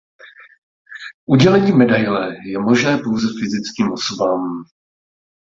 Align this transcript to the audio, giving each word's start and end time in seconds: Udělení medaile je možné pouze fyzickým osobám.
Udělení 1.25 1.71
medaile 1.71 2.35
je 2.45 2.59
možné 2.59 2.97
pouze 2.97 3.27
fyzickým 3.39 3.91
osobám. 3.91 4.65